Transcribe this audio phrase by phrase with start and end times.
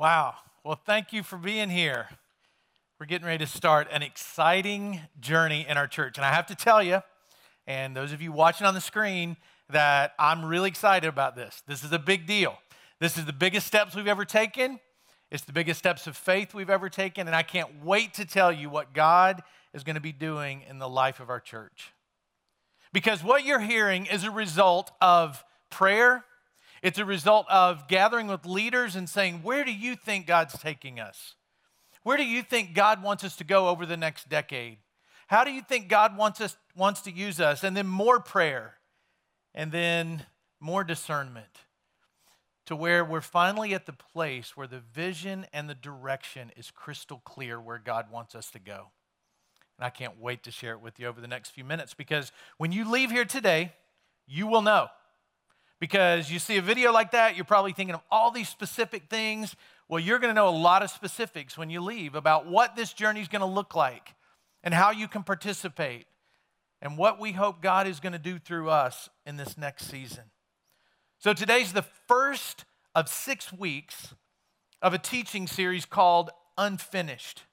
[0.00, 0.36] Wow.
[0.64, 2.08] Well, thank you for being here.
[2.98, 6.16] We're getting ready to start an exciting journey in our church.
[6.16, 7.02] And I have to tell you,
[7.66, 9.36] and those of you watching on the screen,
[9.68, 11.62] that I'm really excited about this.
[11.66, 12.56] This is a big deal.
[12.98, 14.80] This is the biggest steps we've ever taken.
[15.30, 17.26] It's the biggest steps of faith we've ever taken.
[17.26, 19.42] And I can't wait to tell you what God
[19.74, 21.92] is going to be doing in the life of our church.
[22.94, 26.24] Because what you're hearing is a result of prayer
[26.82, 30.98] it's a result of gathering with leaders and saying, Where do you think God's taking
[30.98, 31.34] us?
[32.02, 34.78] Where do you think God wants us to go over the next decade?
[35.26, 37.62] How do you think God wants, us, wants to use us?
[37.62, 38.74] And then more prayer,
[39.54, 40.24] and then
[40.58, 41.64] more discernment
[42.66, 47.20] to where we're finally at the place where the vision and the direction is crystal
[47.24, 48.90] clear where God wants us to go.
[49.78, 52.32] And I can't wait to share it with you over the next few minutes because
[52.58, 53.72] when you leave here today,
[54.26, 54.88] you will know
[55.80, 59.56] because you see a video like that, you're probably thinking of all these specific things.
[59.88, 62.92] Well, you're going to know a lot of specifics when you leave about what this
[62.92, 64.14] journey is going to look like
[64.62, 66.06] and how you can participate
[66.82, 70.24] and what we hope God is going to do through us in this next season.
[71.18, 72.64] So today's the first
[72.94, 74.14] of six weeks
[74.82, 77.44] of a teaching series called Unfinished.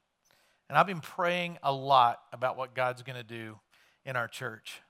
[0.69, 3.59] And I've been praying a lot about what God's going to do
[4.05, 4.81] in our church.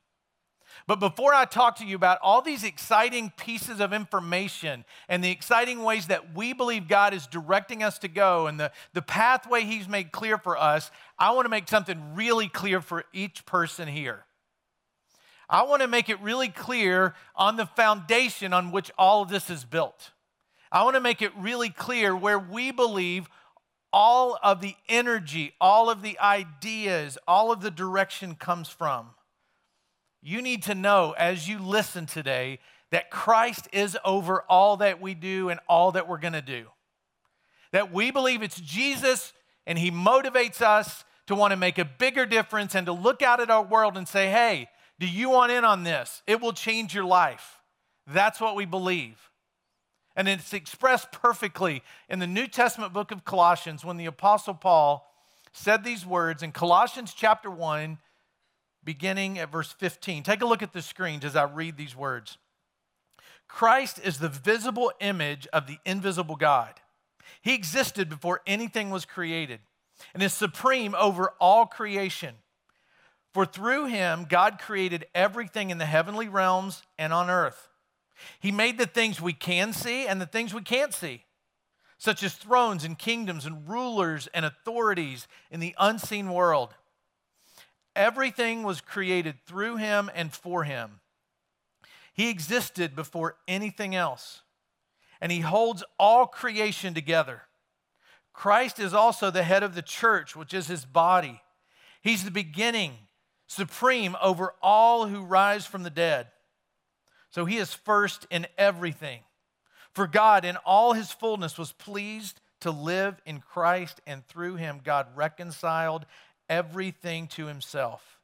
[0.85, 5.31] But before I talk to you about all these exciting pieces of information and the
[5.31, 9.63] exciting ways that we believe God is directing us to go and the, the pathway
[9.63, 13.87] He's made clear for us, I want to make something really clear for each person
[13.87, 14.25] here.
[15.49, 19.49] I want to make it really clear on the foundation on which all of this
[19.49, 20.11] is built.
[20.71, 23.29] I want to make it really clear where we believe
[23.93, 29.07] all of the energy, all of the ideas, all of the direction comes from.
[30.27, 32.59] You need to know as you listen today
[32.91, 36.65] that Christ is over all that we do and all that we're going to do.
[37.71, 39.31] That we believe it's Jesus
[39.65, 43.39] and He motivates us to want to make a bigger difference and to look out
[43.39, 44.67] at our world and say, hey,
[44.99, 46.23] do you want in on this?
[46.27, 47.61] It will change your life.
[48.05, 49.31] That's what we believe.
[50.13, 55.09] And it's expressed perfectly in the New Testament book of Colossians when the Apostle Paul
[55.53, 57.97] said these words in Colossians chapter 1,
[58.87, 60.23] beginning at verse 15.
[60.23, 62.37] Take a look at the screens as I read these words.
[63.49, 66.73] Christ is the visible image of the invisible God.
[67.41, 69.59] He existed before anything was created
[70.13, 72.35] and is supreme over all creation.
[73.33, 77.67] For through him, God created everything in the heavenly realms and on earth.
[78.39, 81.25] He made the things we can see and the things we can't see,
[81.97, 86.73] such as thrones and kingdoms and rulers and authorities in the unseen world.
[87.97, 90.99] Everything was created through him and for him.
[92.13, 94.41] He existed before anything else,
[95.19, 97.41] and he holds all creation together.
[98.33, 101.41] Christ is also the head of the church, which is his body.
[102.03, 102.93] He's the beginning,
[103.47, 106.27] supreme over all who rise from the dead.
[107.31, 109.21] So he is first in everything.
[109.91, 114.81] For God, in all his fullness, was pleased to live in Christ, and through him,
[114.83, 116.05] God reconciled
[116.49, 118.19] everything to himself.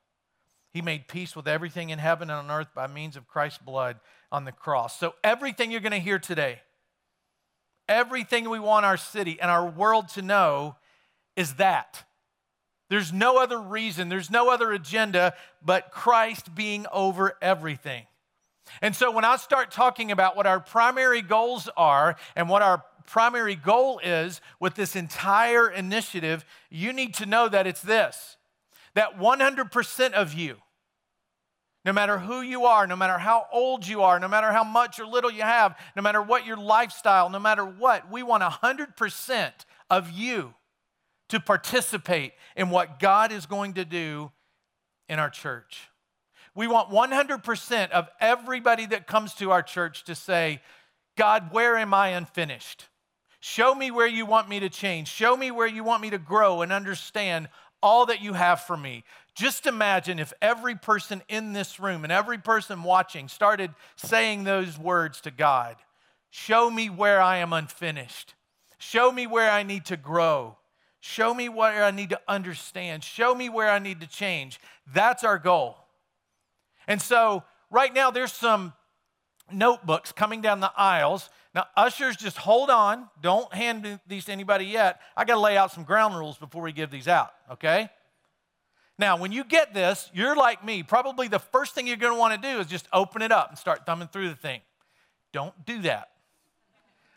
[0.74, 4.00] He made peace with everything in heaven and on earth by means of Christ's blood
[4.32, 4.98] on the cross.
[4.98, 6.62] So, everything you're going to hear today,
[7.88, 10.76] everything we want our city and our world to know
[11.36, 12.04] is that.
[12.90, 15.34] There's no other reason, there's no other agenda
[15.64, 18.06] but Christ being over everything.
[18.82, 22.84] And so, when I start talking about what our primary goals are and what our
[23.06, 28.38] primary goal is with this entire initiative, you need to know that it's this
[28.96, 30.58] that 100% of you,
[31.84, 35.00] no matter who you are, no matter how old you are, no matter how much
[35.00, 39.52] or little you have, no matter what your lifestyle, no matter what, we want 100%
[39.90, 40.54] of you
[41.30, 44.32] to participate in what God is going to do
[45.10, 45.90] in our church.
[46.56, 50.62] We want 100% of everybody that comes to our church to say,
[51.18, 52.86] God, where am I unfinished?
[53.46, 55.10] Show me where you want me to change.
[55.10, 57.50] Show me where you want me to grow and understand
[57.82, 59.04] all that you have for me.
[59.36, 64.80] Just imagine if every person in this room and every person watching started saying those
[64.80, 65.76] words to God
[66.30, 68.34] Show me where I am unfinished.
[68.78, 70.56] Show me where I need to grow.
[71.02, 73.04] Show me where I need to understand.
[73.04, 74.58] Show me where I need to change.
[74.94, 75.76] That's our goal.
[76.88, 78.72] And so, right now, there's some
[79.52, 83.10] notebooks coming down the aisles now, ushers, just hold on.
[83.22, 85.02] Don't hand these to anybody yet.
[85.16, 87.90] I got to lay out some ground rules before we give these out, okay?
[88.98, 90.82] Now, when you get this, you're like me.
[90.82, 93.50] Probably the first thing you're going to want to do is just open it up
[93.50, 94.62] and start thumbing through the thing.
[95.32, 96.10] Don't do that.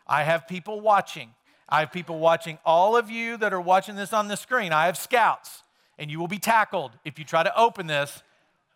[0.05, 1.31] I have people watching.
[1.69, 4.85] I have people watching, all of you that are watching this on the screen, I
[4.85, 5.63] have scouts,
[5.99, 8.23] and you will be tackled if you try to open this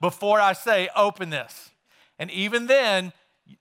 [0.01, 1.69] before I say, open this.
[2.19, 3.13] And even then,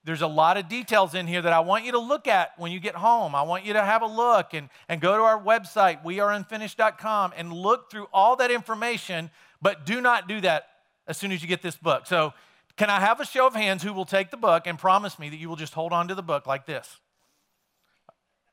[0.04, 2.72] there's a lot of details in here that I want you to look at when
[2.72, 3.34] you get home.
[3.34, 7.52] I want you to have a look and, and go to our website, weareunfinished.com, and
[7.52, 9.30] look through all that information,
[9.62, 10.68] but do not do that
[11.06, 12.06] as soon as you get this book.
[12.06, 12.32] So,
[12.76, 15.28] can I have a show of hands who will take the book and promise me
[15.28, 16.98] that you will just hold on to the book like this?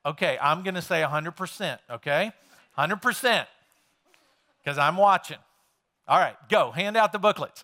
[0.05, 2.31] Okay, I'm going to say 100%, okay?
[2.77, 3.45] 100%,
[4.59, 5.37] because I'm watching.
[6.07, 7.63] All right, go, hand out the booklets.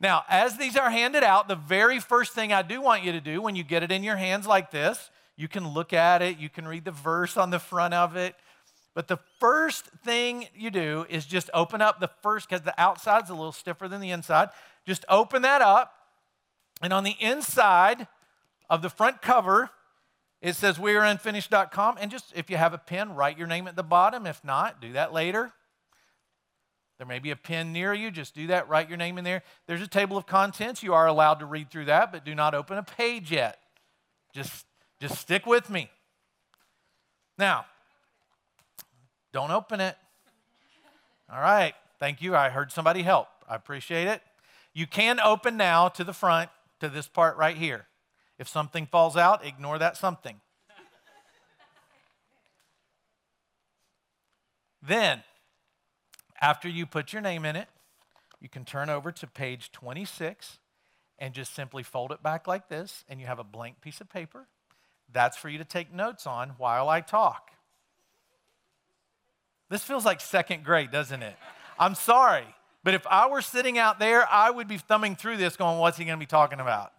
[0.00, 3.20] Now, as these are handed out, the very first thing I do want you to
[3.20, 6.38] do when you get it in your hands like this, you can look at it,
[6.38, 8.34] you can read the verse on the front of it.
[8.94, 13.30] But the first thing you do is just open up the first, because the outside's
[13.30, 14.50] a little stiffer than the inside.
[14.86, 15.92] Just open that up.
[16.80, 18.06] And on the inside
[18.70, 19.70] of the front cover,
[20.40, 21.96] it says weareunfinished.com.
[22.00, 24.26] And just if you have a pen, write your name at the bottom.
[24.26, 25.52] If not, do that later.
[27.04, 28.10] There may be a pen near you.
[28.10, 28.66] Just do that.
[28.66, 29.42] Write your name in there.
[29.66, 30.82] There's a table of contents.
[30.82, 33.58] You are allowed to read through that, but do not open a page yet.
[34.32, 34.64] Just,
[35.00, 35.90] just stick with me.
[37.36, 37.66] Now,
[39.34, 39.98] don't open it.
[41.30, 41.74] All right.
[41.98, 42.34] Thank you.
[42.34, 43.28] I heard somebody help.
[43.46, 44.22] I appreciate it.
[44.72, 46.48] You can open now to the front,
[46.80, 47.84] to this part right here.
[48.38, 50.40] If something falls out, ignore that something.
[54.82, 55.22] then,
[56.44, 57.68] after you put your name in it,
[58.38, 60.58] you can turn over to page 26
[61.18, 64.10] and just simply fold it back like this, and you have a blank piece of
[64.10, 64.46] paper.
[65.10, 67.52] That's for you to take notes on while I talk.
[69.70, 71.34] This feels like second grade, doesn't it?
[71.78, 72.44] I'm sorry,
[72.82, 75.96] but if I were sitting out there, I would be thumbing through this going, What's
[75.96, 76.92] he going to be talking about?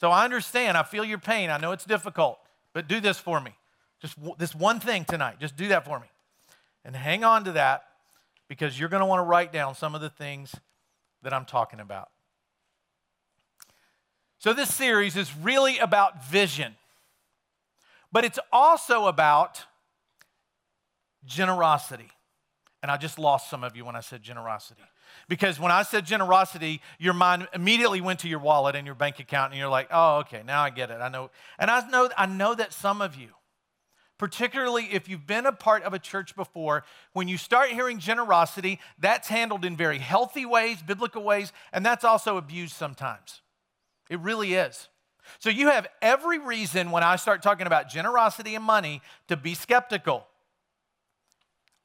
[0.00, 0.76] So I understand.
[0.76, 1.50] I feel your pain.
[1.50, 2.40] I know it's difficult,
[2.72, 3.52] but do this for me.
[4.00, 5.36] Just w- this one thing tonight.
[5.38, 6.08] Just do that for me.
[6.84, 7.84] And hang on to that
[8.52, 10.54] because you're going to want to write down some of the things
[11.22, 12.10] that I'm talking about.
[14.40, 16.76] So, this series is really about vision,
[18.12, 19.62] but it's also about
[21.24, 22.10] generosity.
[22.82, 24.82] And I just lost some of you when I said generosity.
[25.30, 29.18] Because when I said generosity, your mind immediately went to your wallet and your bank
[29.18, 31.00] account, and you're like, oh, okay, now I get it.
[31.00, 31.30] I know.
[31.58, 33.28] And I know, I know that some of you,
[34.22, 38.78] particularly if you've been a part of a church before, when you start hearing generosity,
[39.00, 43.40] that's handled in very healthy ways, biblical ways, and that's also abused sometimes.
[44.08, 44.88] It really is.
[45.40, 49.54] So you have every reason when I start talking about generosity and money to be
[49.54, 50.24] skeptical.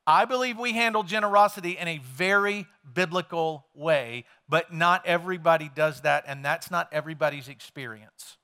[0.06, 6.25] I believe we handle generosity in a very biblical way, but not everybody does that,
[6.28, 8.38] and that's not everybody's experience.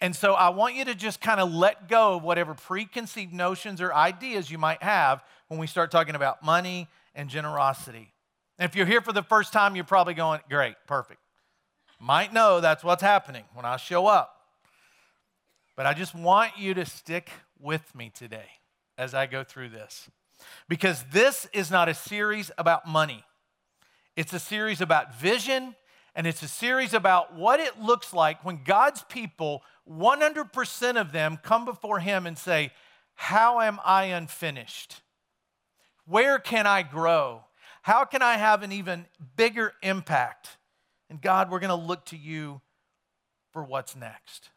[0.00, 3.80] And so I want you to just kind of let go of whatever preconceived notions
[3.80, 8.12] or ideas you might have when we start talking about money and generosity.
[8.58, 11.20] And if you're here for the first time, you're probably going, great, perfect.
[11.98, 14.34] Might know that's what's happening when I show up.
[15.76, 18.48] But I just want you to stick with me today
[18.98, 20.08] as I go through this.
[20.68, 23.24] Because this is not a series about money,
[24.14, 25.74] it's a series about vision
[26.14, 31.38] and it's a series about what it looks like when God's people, 100% of them,
[31.42, 32.72] come before Him and say,
[33.14, 35.02] How am I unfinished?
[36.06, 37.44] Where can I grow?
[37.82, 40.56] How can I have an even bigger impact?
[41.08, 42.60] And God, we're going to look to you
[43.52, 44.50] for what's next.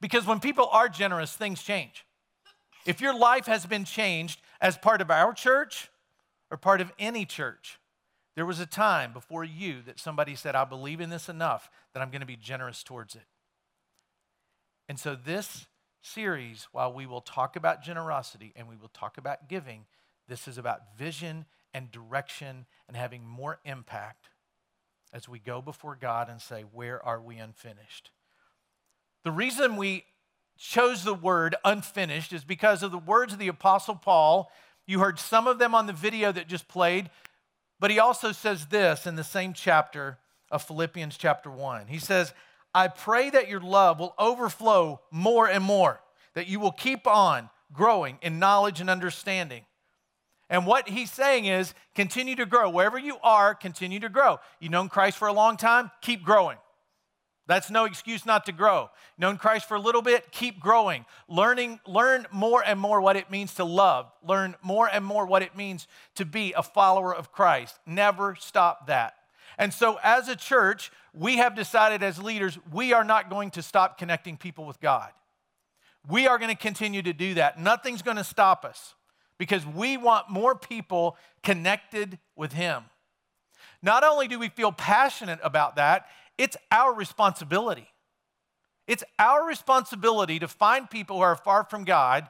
[0.00, 2.06] Because when people are generous, things change.
[2.86, 5.90] If your life has been changed as part of our church
[6.50, 7.78] or part of any church,
[8.34, 12.00] there was a time before you that somebody said, I believe in this enough that
[12.00, 13.24] I'm going to be generous towards it.
[14.90, 15.68] And so, this
[16.02, 19.84] series, while we will talk about generosity and we will talk about giving,
[20.26, 24.30] this is about vision and direction and having more impact
[25.12, 28.10] as we go before God and say, Where are we unfinished?
[29.22, 30.06] The reason we
[30.58, 34.50] chose the word unfinished is because of the words of the Apostle Paul.
[34.88, 37.10] You heard some of them on the video that just played.
[37.78, 40.18] But he also says this in the same chapter
[40.50, 41.86] of Philippians, chapter 1.
[41.86, 42.34] He says,
[42.74, 46.00] I pray that your love will overflow more and more,
[46.34, 49.64] that you will keep on growing in knowledge and understanding.
[50.48, 52.70] And what he's saying is continue to grow.
[52.70, 54.38] Wherever you are, continue to grow.
[54.58, 56.58] You've known Christ for a long time, keep growing.
[57.46, 58.90] That's no excuse not to grow.
[59.18, 61.04] Known Christ for a little bit, keep growing.
[61.28, 64.06] Learning, learn more and more what it means to love.
[64.22, 67.80] Learn more and more what it means to be a follower of Christ.
[67.84, 69.14] Never stop that.
[69.58, 73.62] And so, as a church, we have decided as leaders, we are not going to
[73.62, 75.10] stop connecting people with God.
[76.08, 77.58] We are going to continue to do that.
[77.58, 78.94] Nothing's going to stop us
[79.38, 82.84] because we want more people connected with Him.
[83.82, 86.06] Not only do we feel passionate about that,
[86.38, 87.88] it's our responsibility.
[88.86, 92.28] It's our responsibility to find people who are far from God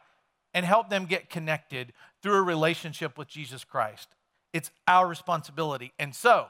[0.52, 4.08] and help them get connected through a relationship with Jesus Christ.
[4.52, 5.92] It's our responsibility.
[5.98, 6.48] And so,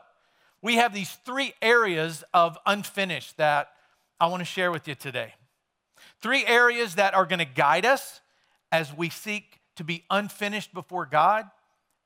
[0.62, 3.68] we have these three areas of unfinished that
[4.18, 5.34] I want to share with you today.
[6.20, 8.20] Three areas that are going to guide us
[8.70, 11.46] as we seek to be unfinished before God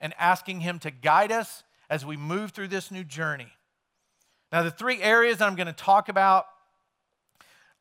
[0.00, 3.52] and asking Him to guide us as we move through this new journey.
[4.52, 6.46] Now, the three areas I'm going to talk about,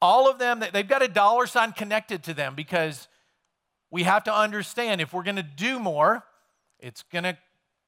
[0.01, 3.07] all of them, they've got a dollar sign connected to them because
[3.91, 6.23] we have to understand if we're going to do more,
[6.79, 7.37] it's going to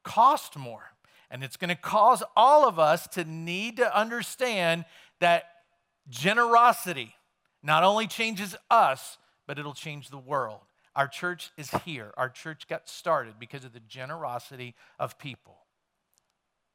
[0.03, 0.94] cost more.
[1.32, 4.86] And it's going to cause all of us to need to understand
[5.20, 5.46] that
[6.10, 7.15] generosity
[7.63, 9.17] not only changes us,
[9.48, 10.62] but it'll change the world.
[10.96, 12.13] Our church is here.
[12.15, 15.58] Our church got started because of the generosity of people.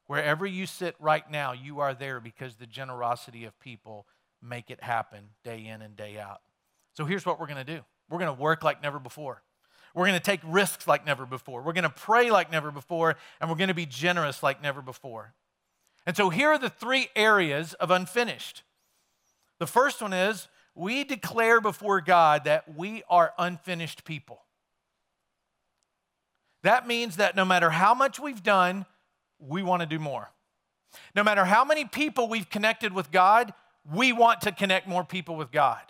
[0.06, 4.06] Wherever you sit right now, you are there because the generosity of people
[4.42, 6.40] make it happen day in and day out.
[6.92, 9.42] So here's what we're going to do we're going to work like never before.
[9.94, 11.62] We're going to take risks like never before.
[11.62, 14.82] We're going to pray like never before, and we're going to be generous like never
[14.82, 15.34] before.
[16.06, 18.62] And so here are the three areas of unfinished.
[19.58, 24.42] The first one is we declare before God that we are unfinished people.
[26.62, 28.86] That means that no matter how much we've done,
[29.38, 30.30] we want to do more.
[31.14, 33.52] No matter how many people we've connected with God,
[33.90, 35.80] we want to connect more people with God.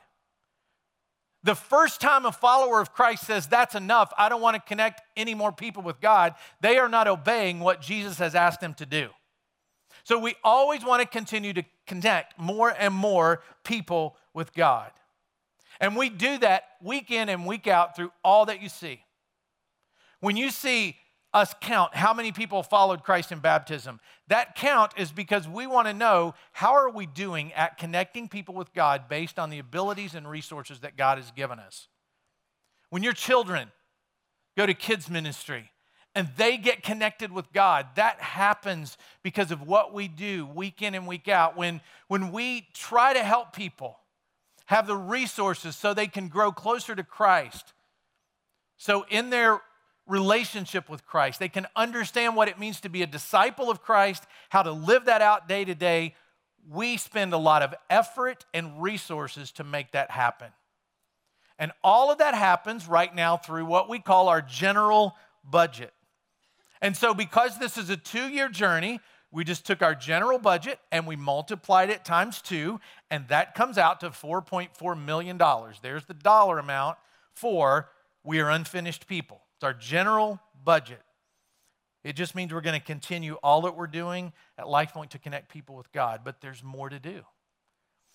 [1.42, 5.02] The first time a follower of Christ says, That's enough, I don't want to connect
[5.16, 8.86] any more people with God, they are not obeying what Jesus has asked them to
[8.86, 9.08] do.
[10.04, 14.90] So we always want to continue to connect more and more people with God.
[15.80, 19.02] And we do that week in and week out through all that you see.
[20.20, 20.96] When you see
[21.32, 25.86] us count how many people followed Christ in baptism, that count is because we want
[25.86, 30.14] to know how are we doing at connecting people with God based on the abilities
[30.14, 31.88] and resources that God has given us.
[32.90, 33.70] When your children
[34.56, 35.70] go to kids ministry,
[36.14, 37.86] and they get connected with God.
[37.94, 41.56] That happens because of what we do week in and week out.
[41.56, 43.98] When, when we try to help people
[44.66, 47.72] have the resources so they can grow closer to Christ,
[48.76, 49.60] so in their
[50.06, 54.24] relationship with Christ, they can understand what it means to be a disciple of Christ,
[54.48, 56.14] how to live that out day to day.
[56.68, 60.48] We spend a lot of effort and resources to make that happen.
[61.58, 65.14] And all of that happens right now through what we call our general
[65.44, 65.92] budget.
[66.82, 70.80] And so, because this is a two year journey, we just took our general budget
[70.90, 72.80] and we multiplied it times two,
[73.10, 75.38] and that comes out to $4.4 million.
[75.82, 76.96] There's the dollar amount
[77.32, 77.90] for
[78.24, 79.42] we are unfinished people.
[79.60, 81.02] It's our general budget.
[82.02, 85.52] It just means we're going to continue all that we're doing at LifePoint to connect
[85.52, 87.20] people with God, but there's more to do.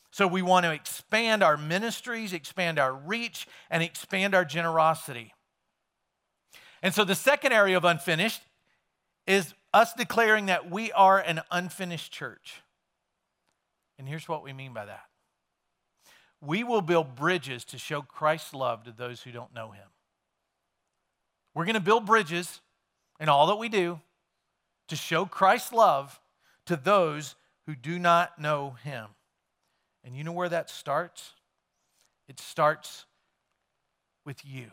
[0.10, 5.36] So we want to expand our ministries, expand our reach, and expand our generosity.
[6.82, 8.42] And so the second area of unfinished
[9.28, 12.64] is us declaring that we are an unfinished church.
[14.00, 15.04] And here's what we mean by that
[16.42, 19.86] we will build bridges to show Christ's love to those who don't know him.
[21.56, 22.62] We're going to build bridges
[23.20, 24.02] in all that we do
[24.90, 26.20] to show Christ's love
[26.66, 27.36] to those
[27.66, 29.08] who do not know him.
[30.04, 31.32] And you know where that starts?
[32.28, 33.06] It starts
[34.26, 34.72] with you,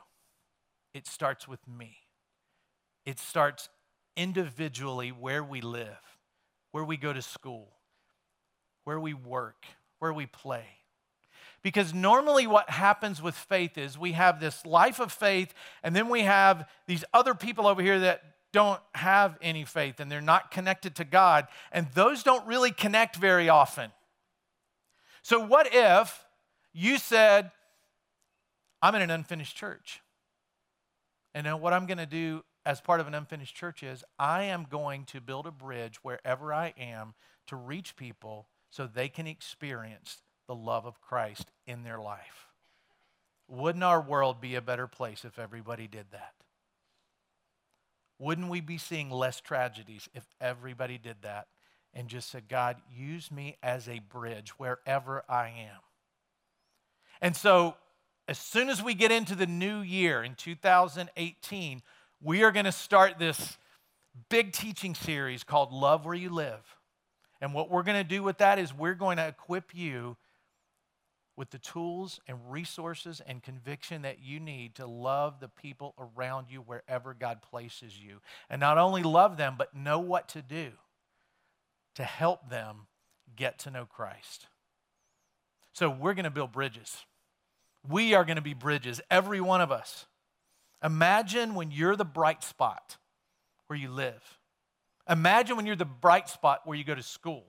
[0.94, 1.96] it starts with me,
[3.04, 3.68] it starts
[4.16, 6.00] individually where we live,
[6.72, 7.68] where we go to school,
[8.84, 9.66] where we work,
[9.98, 10.64] where we play.
[11.62, 16.09] Because normally, what happens with faith is we have this life of faith, and then
[16.09, 20.50] we have these other people over here that don't have any faith and they're not
[20.50, 23.90] connected to God, and those don't really connect very often.
[25.23, 26.25] So, what if
[26.73, 27.52] you said,
[28.81, 30.00] I'm in an unfinished church?
[31.35, 34.45] And then what I'm going to do as part of an unfinished church is I
[34.45, 37.14] am going to build a bridge wherever I am
[37.47, 42.49] to reach people so they can experience the love of Christ in their life.
[43.49, 46.35] Wouldn't our world be a better place if everybody did that?
[48.18, 51.47] Wouldn't we be seeing less tragedies if everybody did that
[51.94, 55.80] and just said, God, use me as a bridge wherever I am?
[57.23, 57.76] And so,
[58.28, 61.80] as soon as we get into the new year in 2018,
[62.21, 63.56] we are going to start this
[64.28, 66.76] big teaching series called Love Where You Live.
[67.40, 70.18] And what we're going to do with that is we're going to equip you
[71.36, 76.46] with the tools and resources and conviction that you need to love the people around
[76.50, 78.20] you wherever God places you.
[78.50, 80.72] And not only love them, but know what to do
[81.94, 82.86] to help them
[83.34, 84.46] get to know Christ.
[85.72, 87.04] So we're going to build bridges.
[87.88, 90.06] We are going to be bridges, every one of us.
[90.84, 92.96] Imagine when you're the bright spot
[93.66, 94.38] where you live.
[95.08, 97.44] Imagine when you're the bright spot where you go to school.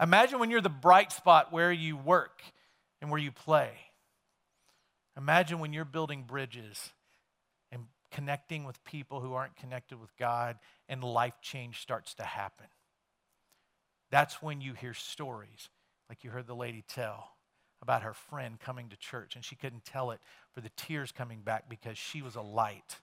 [0.00, 2.42] Imagine when you're the bright spot where you work
[3.04, 3.68] and where you play.
[5.14, 6.90] Imagine when you're building bridges
[7.70, 10.56] and connecting with people who aren't connected with God
[10.88, 12.64] and life change starts to happen.
[14.10, 15.68] That's when you hear stories
[16.08, 17.32] like you heard the lady tell
[17.82, 20.20] about her friend coming to church and she couldn't tell it
[20.54, 23.00] for the tears coming back because she was a light.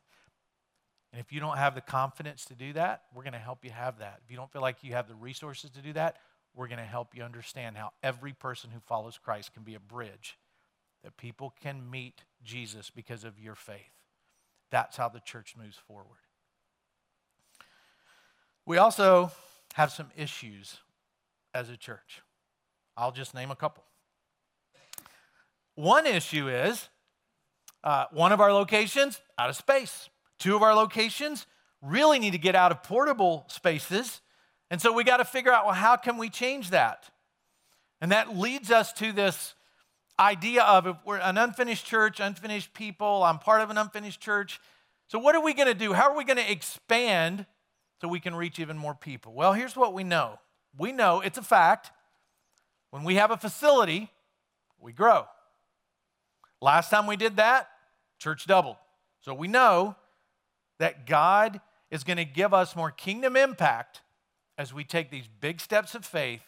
[1.13, 3.69] And if you don't have the confidence to do that, we're going to help you
[3.69, 4.21] have that.
[4.25, 6.17] If you don't feel like you have the resources to do that,
[6.55, 9.79] we're going to help you understand how every person who follows Christ can be a
[9.79, 10.37] bridge
[11.03, 13.93] that people can meet Jesus because of your faith.
[14.69, 16.19] That's how the church moves forward.
[18.65, 19.31] We also
[19.73, 20.77] have some issues
[21.53, 22.21] as a church.
[22.95, 23.83] I'll just name a couple.
[25.75, 26.89] One issue is
[27.83, 30.09] uh, one of our locations out of space.
[30.37, 31.47] Two of our locations
[31.81, 34.21] really need to get out of portable spaces.
[34.71, 37.09] And so we got to figure out well, how can we change that?
[37.99, 39.53] And that leads us to this
[40.17, 44.61] idea of we're an unfinished church, unfinished people, I'm part of an unfinished church.
[45.07, 45.91] So, what are we going to do?
[45.91, 47.45] How are we going to expand
[47.99, 49.33] so we can reach even more people?
[49.33, 50.39] Well, here's what we know
[50.75, 51.91] we know it's a fact.
[52.91, 54.09] When we have a facility,
[54.79, 55.25] we grow.
[56.61, 57.69] Last time we did that,
[58.19, 58.77] church doubled.
[59.21, 59.95] So we know
[60.79, 61.59] that God
[61.89, 64.01] is going to give us more kingdom impact
[64.57, 66.43] as we take these big steps of faith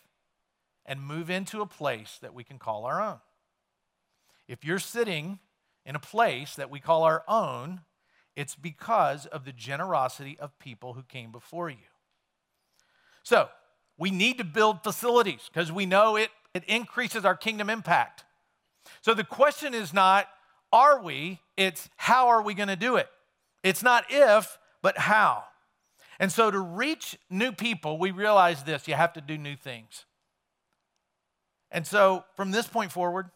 [0.85, 3.19] and move into a place that we can call our own.
[4.47, 5.39] If you're sitting
[5.85, 7.81] in a place that we call our own,
[8.35, 11.77] it's because of the generosity of people who came before you.
[13.23, 13.49] So,
[13.97, 18.25] we need to build facilities because we know it, it increases our kingdom impact.
[19.01, 20.27] So, the question is not,
[20.71, 21.39] are we?
[21.55, 23.07] It's how are we going to do it?
[23.63, 25.45] It's not if, but how.
[26.19, 30.05] And so to reach new people, we realize this you have to do new things.
[31.71, 33.29] And so from this point forward,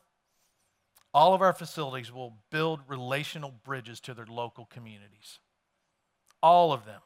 [1.14, 5.40] all of our facilities will build relational bridges to their local communities.
[6.44, 7.02] All of them.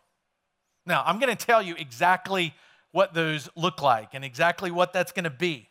[0.86, 2.54] Now, I'm going to tell you exactly
[2.92, 5.70] what those look like and exactly what that's going to be.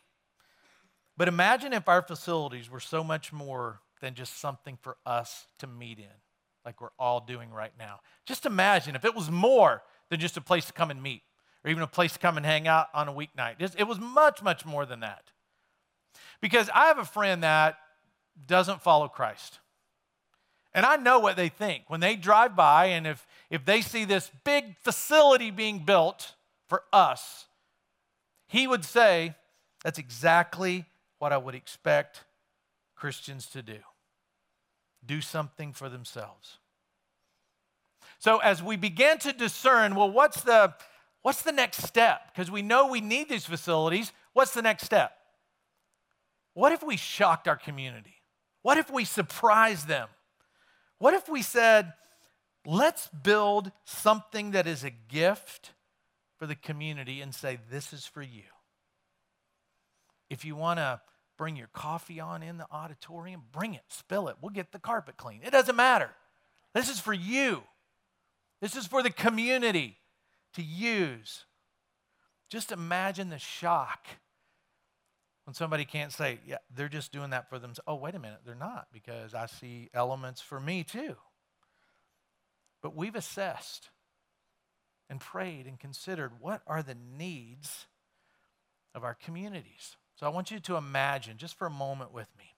[1.17, 5.67] But imagine if our facilities were so much more than just something for us to
[5.67, 6.05] meet in
[6.65, 7.99] like we're all doing right now.
[8.25, 11.23] Just imagine if it was more than just a place to come and meet
[11.63, 13.55] or even a place to come and hang out on a weeknight.
[13.77, 15.31] It was much, much more than that.
[16.41, 17.77] Because I have a friend that
[18.47, 19.59] doesn't follow Christ.
[20.73, 21.83] And I know what they think.
[21.87, 26.33] When they drive by and if, if they see this big facility being built
[26.67, 27.47] for us,
[28.47, 29.35] he would say,
[29.83, 30.85] That's exactly
[31.19, 32.23] what I would expect
[32.95, 33.79] Christians to do
[35.05, 36.57] do something for themselves.
[38.19, 40.73] So as we begin to discern, well, what's the
[41.21, 42.21] what's the next step?
[42.31, 44.11] Because we know we need these facilities.
[44.33, 45.13] What's the next step?
[46.53, 48.15] What if we shocked our community?
[48.61, 50.07] What if we surprised them?
[50.99, 51.93] What if we said,
[52.65, 55.71] let's build something that is a gift
[56.37, 58.43] for the community and say, this is for you?
[60.29, 61.01] If you want to
[61.41, 64.35] bring your coffee on in the auditorium, bring it, spill it.
[64.39, 65.41] We'll get the carpet clean.
[65.43, 66.11] It doesn't matter.
[66.75, 67.63] This is for you.
[68.61, 69.97] This is for the community
[70.53, 71.45] to use.
[72.47, 74.05] Just imagine the shock
[75.45, 77.87] when somebody can't say, yeah, they're just doing that for themselves.
[77.87, 81.15] Oh, wait a minute, they're not, because I see elements for me too.
[82.83, 83.89] But we've assessed
[85.09, 87.87] and prayed and considered what are the needs
[88.93, 89.95] of our communities.
[90.21, 92.53] So I want you to imagine just for a moment with me.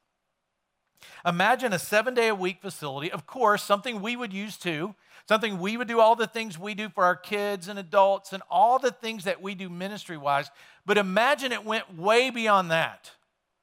[1.26, 4.95] Imagine a seven day a week facility, of course, something we would use too,
[5.30, 8.43] something we would do all the things we do for our kids and adults and
[8.52, 10.52] all the things that we do ministry wise.
[10.86, 13.12] But imagine it went way beyond that.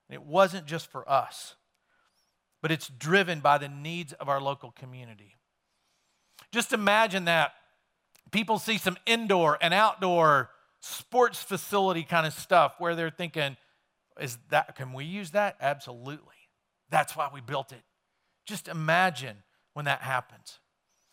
[0.09, 1.57] It wasn't just for us,
[2.63, 5.37] but it's driven by the needs of our local community.
[6.53, 7.53] Just imagine that
[8.31, 10.49] people see some indoor and outdoor
[10.81, 13.59] sports facility kind of stuff where they're thinking,
[14.21, 15.57] is that, can we use that?
[15.61, 16.35] Absolutely.
[16.91, 17.83] That's why we built it.
[18.47, 19.37] Just imagine
[19.75, 20.59] when that happens.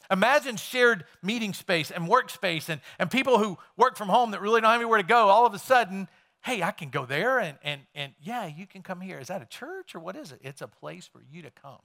[0.10, 4.62] Imagine shared meeting space and workspace and, and people who work from home that really
[4.62, 6.08] don't have anywhere to go all of a sudden
[6.48, 9.20] hey, I can go there and, and, and yeah, you can come here.
[9.20, 10.39] Is that a church or what is it?
[10.41, 11.82] It's a place for you to come.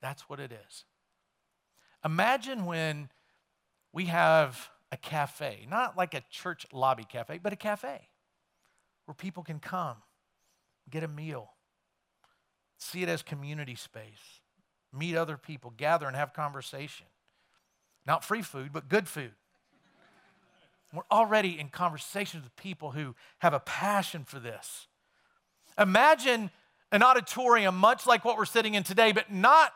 [0.00, 0.84] That's what it is.
[2.02, 3.10] Imagine when
[3.92, 8.08] we have a cafe, not like a church lobby cafe, but a cafe
[9.04, 9.96] where people can come,
[10.90, 11.50] get a meal,
[12.78, 14.40] see it as community space,
[14.92, 17.06] meet other people, gather and have conversation.
[18.06, 19.32] Not free food, but good food.
[20.92, 24.86] We're already in conversations with people who have a passion for this.
[25.78, 26.50] Imagine
[26.92, 29.72] an auditorium much like what we're sitting in today, but not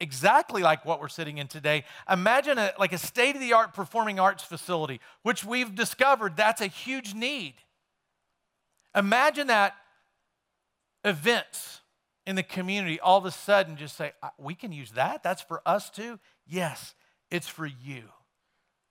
[0.00, 1.84] exactly like what we're sitting in today.
[2.10, 6.60] Imagine a, like a state of the art performing arts facility, which we've discovered that's
[6.60, 7.54] a huge need.
[8.94, 9.74] Imagine that
[11.04, 11.80] events
[12.26, 15.22] in the community all of a sudden just say, We can use that.
[15.22, 16.18] That's for us too.
[16.46, 16.94] Yes,
[17.30, 18.04] it's for you.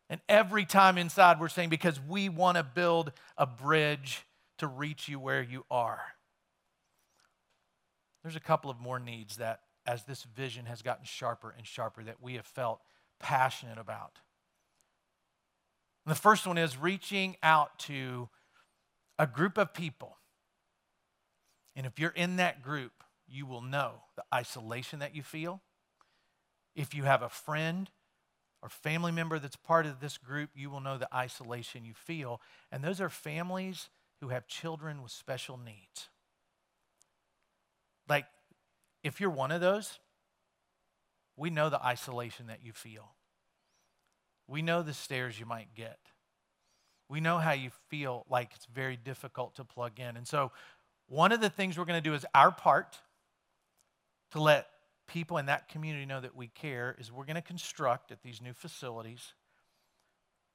[0.10, 4.26] And every time inside, we're saying, Because we want to build a bridge
[4.58, 6.02] to reach you where you are.
[8.24, 12.04] There's a couple of more needs that, as this vision has gotten sharper and sharper,
[12.04, 12.82] that we have felt
[13.20, 14.20] passionate about.
[16.06, 18.30] And the first one is reaching out to
[19.20, 20.18] a group of people.
[21.78, 22.92] And if you're in that group,
[23.28, 25.62] you will know the isolation that you feel.
[26.76, 27.92] If you have a friend
[28.64, 32.42] or family member that's part of this group, you will know the isolation you feel.
[32.72, 33.90] And those are families
[34.22, 36.10] who have children with special needs.
[38.10, 38.26] Like,
[39.04, 40.00] if you're one of those,
[41.36, 43.12] we know the isolation that you feel.
[44.48, 46.00] We know the stares you might get.
[47.10, 50.18] We know how you feel like it's very difficult to plug in.
[50.18, 50.52] And so,
[51.08, 52.98] one of the things we're going to do is our part
[54.32, 54.68] to let
[55.08, 58.42] people in that community know that we care is we're going to construct at these
[58.42, 59.34] new facilities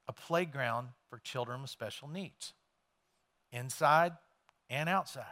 [0.09, 2.53] a playground for children with special needs,
[3.53, 4.13] inside
[4.69, 5.25] and outside.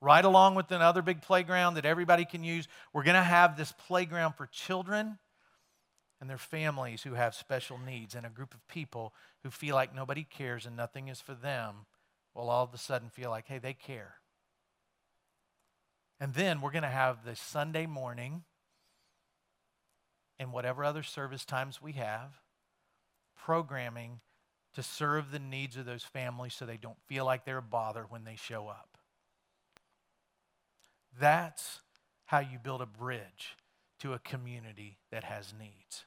[0.00, 3.72] Right along with another big playground that everybody can use, we're going to have this
[3.72, 5.18] playground for children
[6.20, 9.94] and their families who have special needs, and a group of people who feel like
[9.94, 11.86] nobody cares and nothing is for them
[12.34, 14.14] will all of a sudden feel like, hey, they care.
[16.20, 18.44] And then we're going to have the Sunday morning
[20.38, 22.40] and whatever other service times we have,
[23.36, 24.20] programming
[24.74, 28.06] to serve the needs of those families so they don't feel like they're a bother
[28.08, 28.98] when they show up.
[31.18, 31.80] That's
[32.26, 33.56] how you build a bridge
[34.00, 36.04] to a community that has needs.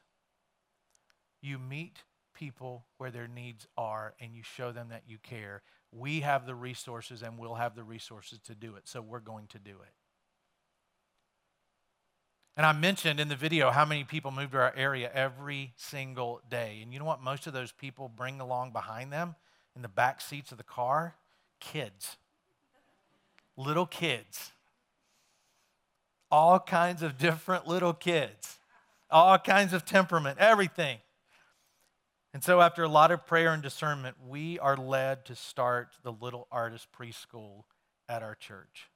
[1.41, 5.61] You meet people where their needs are and you show them that you care.
[5.97, 9.47] We have the resources and we'll have the resources to do it, so we're going
[9.47, 9.93] to do it.
[12.55, 16.41] And I mentioned in the video how many people move to our area every single
[16.49, 16.79] day.
[16.81, 19.35] And you know what most of those people bring along behind them
[19.75, 21.15] in the back seats of the car?
[21.59, 22.17] Kids.
[23.55, 24.53] Little kids.
[26.31, 28.57] All kinds of different little kids.
[29.11, 30.97] All kinds of temperament, everything.
[32.33, 36.11] And so, after a lot of prayer and discernment, we are led to start the
[36.11, 37.63] Little Artist Preschool
[38.09, 38.89] at our church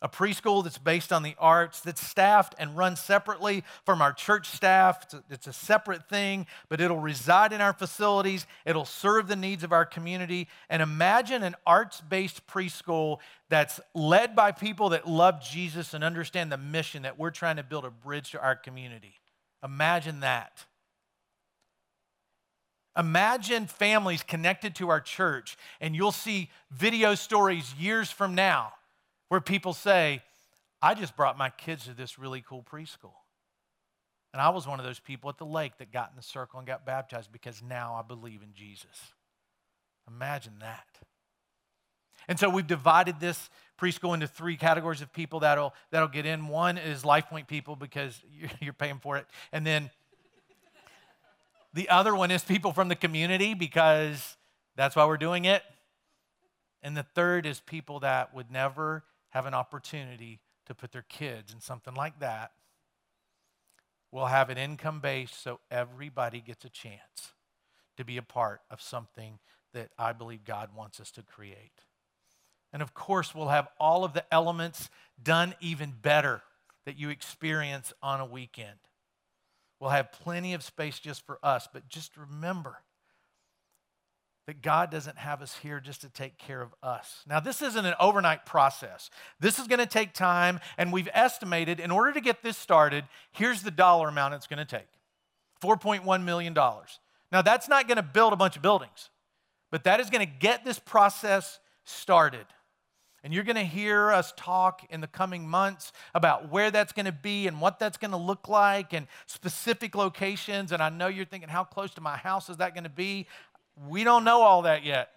[0.00, 4.48] a preschool that's based on the arts, that's staffed and run separately from our church
[4.48, 5.02] staff.
[5.02, 8.46] It's a, it's a, separate thing, but it'll reside in our facilities.
[8.64, 10.48] It'll serve the needs of our community.
[10.70, 16.52] And imagine an arts based preschool that's led by people that love Jesus and understand
[16.52, 19.14] the mission that we're trying to build a bridge to our community.
[19.64, 20.64] Imagine that.
[22.98, 28.72] Imagine families connected to our church, and you'll see video stories years from now
[29.28, 30.22] where people say,
[30.82, 33.14] I just brought my kids to this really cool preschool.
[34.32, 36.58] And I was one of those people at the lake that got in the circle
[36.58, 39.14] and got baptized because now I believe in Jesus.
[40.08, 40.86] Imagine that.
[42.26, 43.48] And so we've divided this
[43.80, 46.48] preschool into three categories of people that'll, that'll get in.
[46.48, 48.20] One is LifePoint people because
[48.60, 49.26] you're paying for it.
[49.52, 49.90] And then
[51.78, 54.36] the other one is people from the community because
[54.74, 55.62] that's why we're doing it.
[56.82, 61.52] And the third is people that would never have an opportunity to put their kids
[61.52, 62.50] in something like that.
[64.10, 67.34] We'll have it income based so everybody gets a chance
[67.96, 69.38] to be a part of something
[69.72, 71.84] that I believe God wants us to create.
[72.72, 74.90] And of course, we'll have all of the elements
[75.22, 76.42] done even better
[76.86, 78.80] that you experience on a weekend.
[79.80, 82.78] We'll have plenty of space just for us, but just remember
[84.48, 87.22] that God doesn't have us here just to take care of us.
[87.28, 89.10] Now, this isn't an overnight process.
[89.38, 93.04] This is going to take time, and we've estimated in order to get this started,
[93.30, 94.88] here's the dollar amount it's going to take
[95.62, 96.54] $4.1 million.
[96.54, 99.10] Now, that's not going to build a bunch of buildings,
[99.70, 102.46] But that is going to get this process started.
[103.24, 107.06] And you're going to hear us talk in the coming months about where that's going
[107.06, 110.70] to be and what that's going to look like and specific locations.
[110.70, 113.26] And I know you're thinking, how close to my house is that going to be?
[113.88, 115.10] We don't know all that yet.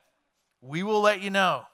[0.62, 1.66] We will let you know.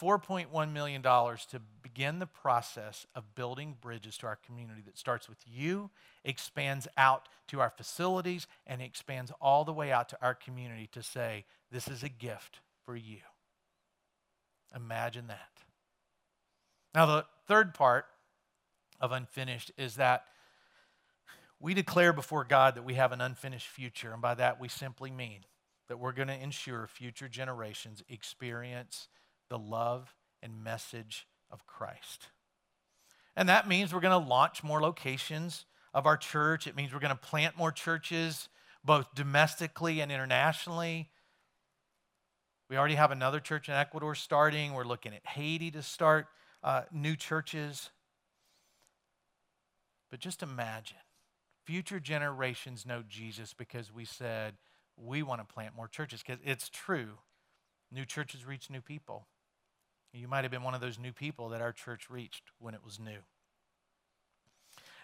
[0.00, 5.38] $4.1 million to begin the process of building bridges to our community that starts with
[5.46, 5.90] you,
[6.24, 11.02] expands out to our facilities, and expands all the way out to our community to
[11.02, 13.18] say, this is a gift for you.
[14.74, 15.62] Imagine that.
[16.94, 18.06] Now, the third part
[19.00, 20.24] of unfinished is that
[21.60, 25.10] we declare before God that we have an unfinished future, and by that we simply
[25.10, 25.40] mean
[25.88, 29.08] that we're going to ensure future generations experience
[29.48, 32.28] the love and message of Christ.
[33.36, 36.66] And that means we're going to launch more locations of our church.
[36.66, 38.48] It means we're going to plant more churches,
[38.84, 41.10] both domestically and internationally.
[42.68, 44.74] We already have another church in Ecuador starting.
[44.74, 46.26] We're looking at Haiti to start
[46.64, 47.90] uh, new churches.
[50.10, 50.98] But just imagine
[51.64, 54.54] future generations know Jesus because we said
[54.96, 56.22] we want to plant more churches.
[56.26, 57.18] Because it's true,
[57.92, 59.26] new churches reach new people.
[60.12, 62.80] You might have been one of those new people that our church reached when it
[62.84, 63.18] was new.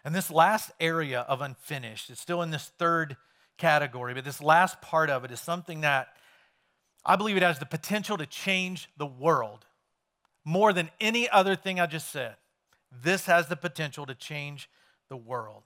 [0.04, 3.16] And this last area of unfinished, it's still in this third
[3.56, 6.08] category, but this last part of it is something that
[7.04, 9.66] I believe it has the potential to change the world
[10.44, 12.36] more than any other thing I just said.
[13.02, 14.68] This has the potential to change
[15.08, 15.64] the world.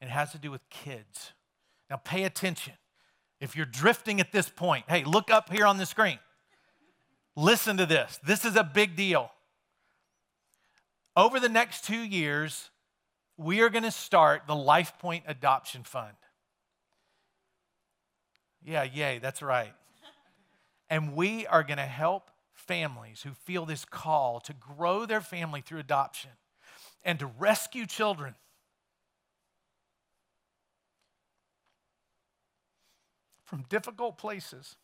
[0.00, 1.32] It has to do with kids.
[1.88, 2.74] Now, pay attention.
[3.40, 6.18] If you're drifting at this point, hey, look up here on the screen.
[7.34, 8.18] Listen to this.
[8.24, 9.30] This is a big deal.
[11.16, 12.70] Over the next two years,
[13.36, 16.14] we are going to start the LifePoint Adoption Fund.
[18.64, 19.72] Yeah, yay, that's right.
[20.88, 25.60] And we are going to help families who feel this call to grow their family
[25.60, 26.30] through adoption
[27.04, 28.34] and to rescue children.
[33.44, 34.76] From difficult places.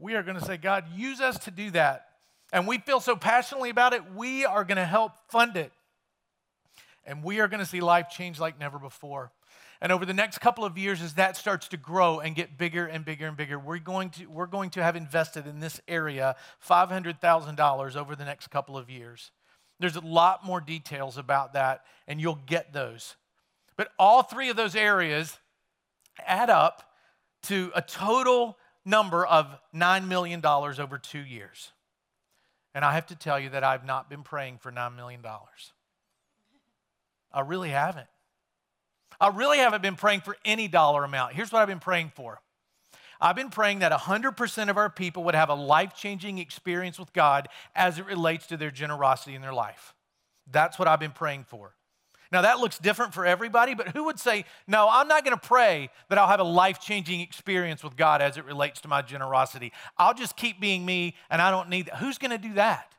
[0.00, 2.06] we are going to say, God, use us to do that.
[2.52, 5.72] And we feel so passionately about it, we are going to help fund it.
[7.04, 9.30] And we are going to see life change like never before.
[9.82, 12.86] And over the next couple of years, as that starts to grow and get bigger
[12.86, 16.36] and bigger and bigger, we're going to, we're going to have invested in this area
[16.68, 19.30] $500,000 over the next couple of years.
[19.78, 23.16] There's a lot more details about that, and you'll get those.
[23.76, 25.38] But all three of those areas
[26.26, 26.92] add up
[27.44, 31.72] to a total number of $9 million over two years.
[32.74, 35.22] And I have to tell you that I've not been praying for $9 million.
[37.32, 38.06] I really haven't.
[39.20, 41.34] I really haven't been praying for any dollar amount.
[41.34, 42.40] Here's what I've been praying for
[43.20, 47.12] I've been praying that 100% of our people would have a life changing experience with
[47.12, 49.94] God as it relates to their generosity in their life.
[50.50, 51.74] That's what I've been praying for.
[52.32, 55.48] Now, that looks different for everybody, but who would say, No, I'm not going to
[55.48, 59.02] pray that I'll have a life changing experience with God as it relates to my
[59.02, 59.72] generosity?
[59.98, 61.96] I'll just keep being me and I don't need that.
[61.96, 62.94] Who's going to do that?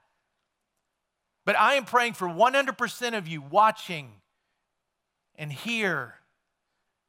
[1.45, 4.20] But I am praying for 100% of you watching
[5.41, 6.13] and here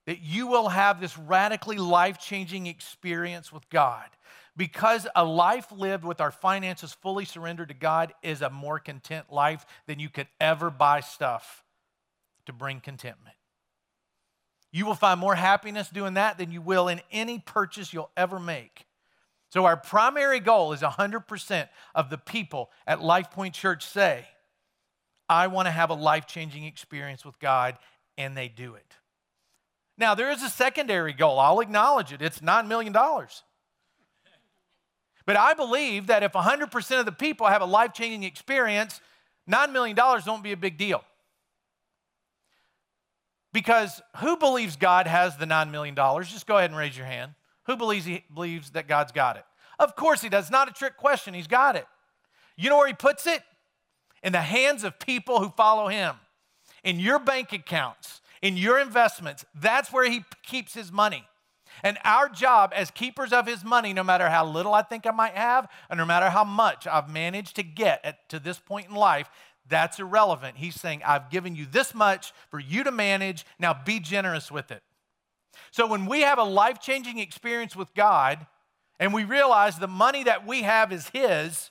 [0.07, 4.09] that you will have this radically life changing experience with God.
[4.57, 9.31] Because a life lived with our finances fully surrendered to God is a more content
[9.31, 11.63] life than you could ever buy stuff
[12.47, 13.37] to bring contentment.
[14.73, 18.41] You will find more happiness doing that than you will in any purchase you'll ever
[18.41, 18.87] make.
[19.51, 24.27] So, our primary goal is 100% of the people at LifePoint Church say,
[25.29, 27.79] I want to have a life changing experience with God,
[28.17, 28.97] and they do it.
[29.99, 31.39] Now, there is a secondary goal.
[31.39, 32.23] I'll acknowledge it.
[32.23, 32.93] It's $9 million.
[35.25, 39.01] But I believe that if 100% of the people have a life changing experience,
[39.49, 41.05] $9 million won't be a big deal.
[43.53, 45.95] Because who believes God has the $9 million?
[45.95, 47.35] Just go ahead and raise your hand.
[47.67, 49.45] Who believes, he, believes that God's got it?
[49.79, 50.51] Of course he does.
[50.51, 51.35] Not a trick question.
[51.35, 51.87] He's got it.
[52.57, 53.43] You know where he puts it?
[54.23, 56.15] In the hands of people who follow him.
[56.85, 59.45] In your bank accounts, in your investments.
[59.55, 61.25] That's where he keeps his money.
[61.83, 65.11] And our job as keepers of his money, no matter how little I think I
[65.11, 68.89] might have, and no matter how much I've managed to get at, to this point
[68.89, 69.31] in life,
[69.69, 70.59] that's irrelevant.
[70.59, 73.47] He's saying, I've given you this much for you to manage.
[73.59, 74.83] Now be generous with it.
[75.71, 78.47] So when we have a life changing experience with God
[78.99, 81.71] and we realize the money that we have is His,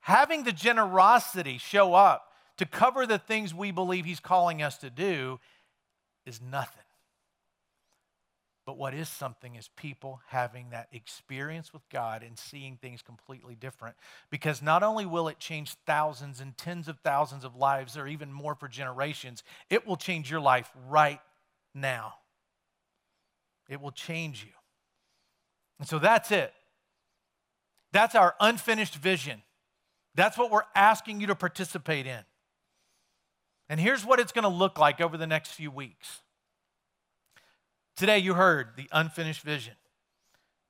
[0.00, 2.27] having the generosity show up
[2.58, 5.40] to cover the things we believe He's calling us to do
[6.26, 6.82] is nothing.
[8.66, 13.54] But what is something is people having that experience with God and seeing things completely
[13.54, 13.96] different.
[14.28, 18.30] Because not only will it change thousands and tens of thousands of lives, or even
[18.30, 21.20] more for generations, it will change your life right
[21.74, 22.16] now.
[23.70, 24.52] It will change you.
[25.78, 26.52] And so that's it.
[27.92, 29.42] That's our unfinished vision.
[30.14, 32.20] That's what we're asking you to participate in.
[33.68, 36.22] And here's what it's going to look like over the next few weeks.
[37.96, 39.74] Today, you heard the unfinished vision.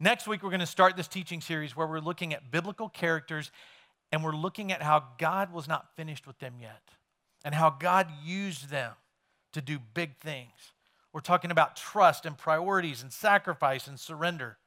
[0.01, 3.51] Next week, we're going to start this teaching series where we're looking at biblical characters
[4.11, 6.83] and we're looking at how God was not finished with them yet
[7.45, 8.93] and how God used them
[9.53, 10.73] to do big things.
[11.13, 14.59] We're talking about trust and priorities and sacrifice and surrender.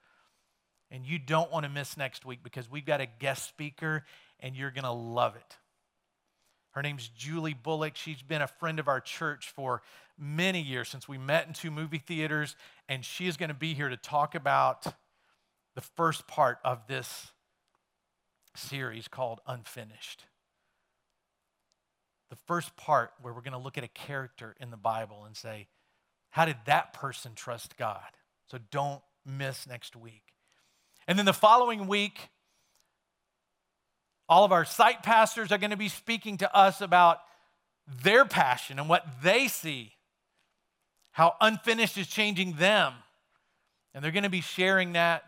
[0.90, 4.04] And you don't want to miss next week because we've got a guest speaker
[4.40, 5.58] and you're going to love it.
[6.72, 7.96] Her name's Julie Bullock.
[7.96, 9.82] She's been a friend of our church for
[10.18, 12.56] many years since we met in two movie theaters,
[12.88, 14.86] and she is going to be here to talk about
[15.76, 17.32] the first part of this
[18.56, 20.26] series called Unfinished.
[22.30, 25.36] The first part where we're going to look at a character in the Bible and
[25.36, 25.68] say,
[26.30, 28.00] how did that person trust God?
[28.50, 30.24] So don't miss next week.
[31.08, 32.30] And then the following week,
[34.32, 37.20] all of our site pastors are going to be speaking to us about
[38.02, 39.92] their passion and what they see,
[41.12, 42.94] how unfinished is changing them.
[43.94, 45.24] And they're going to be sharing that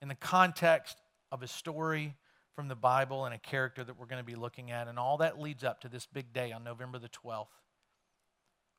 [0.00, 0.96] in the context
[1.32, 2.14] of a story
[2.54, 4.86] from the Bible and a character that we're going to be looking at.
[4.86, 7.48] And all that leads up to this big day on November the 12th,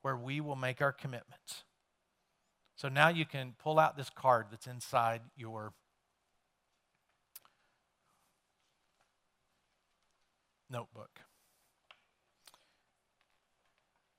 [0.04, 1.66] where we will make our commitments.
[2.78, 5.74] So now you can pull out this card that's inside your
[10.70, 11.20] notebook.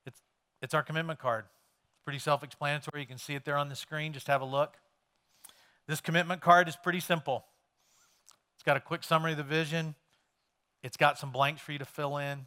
[0.05, 0.21] It's,
[0.61, 1.45] it's our commitment card.
[1.93, 3.01] It's pretty self explanatory.
[3.01, 4.13] You can see it there on the screen.
[4.13, 4.75] Just have a look.
[5.87, 7.45] This commitment card is pretty simple.
[8.55, 9.95] It's got a quick summary of the vision,
[10.83, 12.45] it's got some blanks for you to fill in.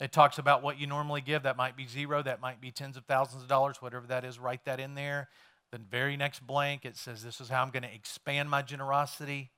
[0.00, 1.44] It talks about what you normally give.
[1.44, 4.38] That might be zero, that might be tens of thousands of dollars, whatever that is,
[4.38, 5.28] write that in there.
[5.70, 9.50] The very next blank, it says, This is how I'm going to expand my generosity.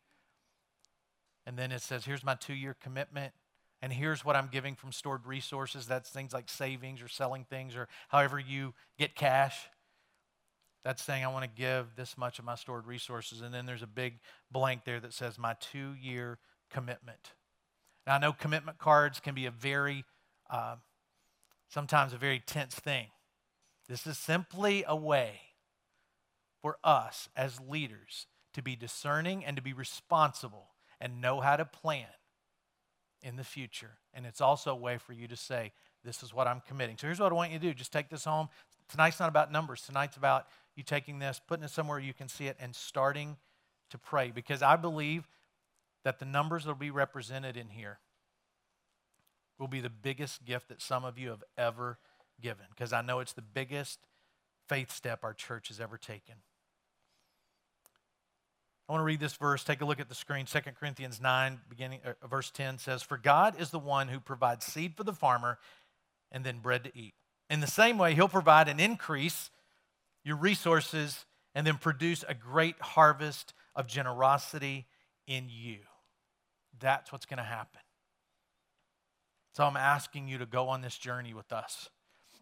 [1.47, 3.33] And then it says, Here's my two year commitment.
[3.83, 5.87] And here's what I'm giving from stored resources.
[5.87, 9.69] That's things like savings or selling things or however you get cash.
[10.83, 13.43] That's saying I want to give this much of my stored resources.
[13.43, 16.39] And then there's a big blank there that says my two year
[16.71, 17.35] commitment.
[18.07, 20.05] Now, I know commitment cards can be a very,
[20.49, 20.77] uh,
[21.69, 23.09] sometimes a very tense thing.
[23.89, 25.41] This is simply a way
[26.63, 30.69] for us as leaders to be discerning and to be responsible
[31.01, 32.07] and know how to plan
[33.23, 33.99] in the future.
[34.15, 35.73] And it's also a way for you to say,
[36.05, 36.97] This is what I'm committing.
[36.99, 38.49] So here's what I want you to do just take this home.
[38.89, 42.47] Tonight's not about numbers, tonight's about you taking this, putting it somewhere you can see
[42.47, 43.37] it, and starting
[43.91, 44.31] to pray.
[44.31, 45.27] Because I believe
[46.05, 47.99] that the numbers that will be represented in here
[49.59, 51.99] will be the biggest gift that some of you have ever
[52.41, 52.67] given.
[52.71, 53.99] Because I know it's the biggest
[54.69, 56.37] faith step our church has ever taken.
[58.89, 59.65] I want to read this verse.
[59.65, 60.47] Take a look at the screen.
[60.47, 64.65] 2 Corinthians 9, beginning uh, verse 10 says, For God is the one who provides
[64.65, 65.59] seed for the farmer
[66.31, 67.15] and then bread to eat.
[67.51, 69.51] In the same way, he'll provide an increase,
[70.25, 74.87] your resources, and then produce a great harvest of generosity
[75.27, 75.79] in you.
[76.79, 77.81] That's what's going to happen.
[79.55, 81.89] So I'm asking you to go on this journey with us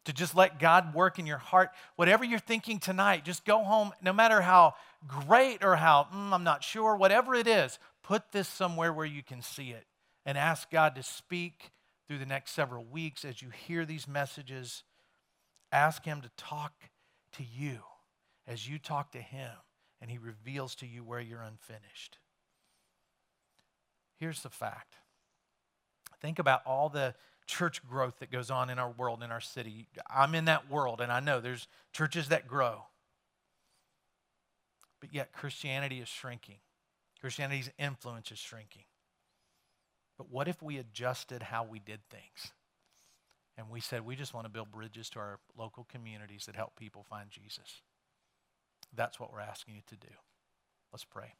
[0.04, 1.70] to just let God work in your heart.
[1.96, 4.74] Whatever you're thinking tonight, just go home, no matter how
[5.06, 9.22] great or how, mm, I'm not sure, whatever it is, put this somewhere where you
[9.22, 9.86] can see it
[10.26, 11.70] and ask God to speak
[12.06, 14.84] through the next several weeks as you hear these messages.
[15.72, 16.72] Ask Him to talk
[17.32, 17.78] to you
[18.46, 19.50] as you talk to Him
[20.00, 22.18] and He reveals to you where you're unfinished.
[24.18, 24.94] Here's the fact
[26.20, 27.14] think about all the
[27.46, 29.88] church growth that goes on in our world, in our city.
[30.12, 32.84] I'm in that world, and I know there's churches that grow.
[35.00, 36.56] But yet, Christianity is shrinking.
[37.20, 38.84] Christianity's influence is shrinking.
[40.16, 42.52] But what if we adjusted how we did things?
[43.56, 46.76] And we said, we just want to build bridges to our local communities that help
[46.76, 47.82] people find Jesus.
[48.94, 50.12] That's what we're asking you to do.
[50.92, 51.34] Let's pray.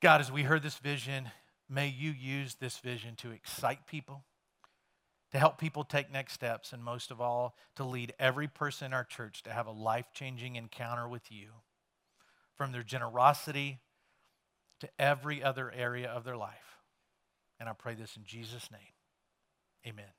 [0.00, 1.30] God, as we heard this vision,
[1.68, 4.24] may you use this vision to excite people,
[5.32, 8.92] to help people take next steps, and most of all, to lead every person in
[8.92, 11.48] our church to have a life changing encounter with you,
[12.56, 13.78] from their generosity
[14.80, 16.78] to every other area of their life.
[17.60, 18.80] And I pray this in Jesus' name.
[19.86, 20.17] Amen.